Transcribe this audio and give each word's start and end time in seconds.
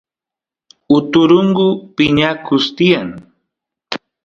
uturungu 0.97 1.67
piñakus 1.95 2.65
tiyan 2.75 3.09